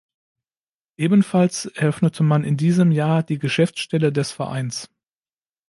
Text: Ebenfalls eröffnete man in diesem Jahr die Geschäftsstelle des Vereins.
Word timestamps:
Ebenfalls 0.97 1.67
eröffnete 1.67 2.23
man 2.23 2.43
in 2.43 2.57
diesem 2.57 2.91
Jahr 2.91 3.21
die 3.21 3.37
Geschäftsstelle 3.37 4.11
des 4.11 4.31
Vereins. 4.31 4.89